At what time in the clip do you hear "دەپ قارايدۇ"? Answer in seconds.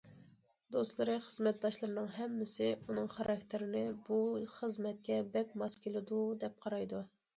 6.47-7.05